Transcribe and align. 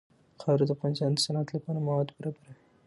خاوره 0.41 0.65
د 0.67 0.71
افغانستان 0.75 1.11
د 1.13 1.17
صنعت 1.25 1.47
لپاره 1.55 1.85
مواد 1.87 2.07
برابروي. 2.17 2.53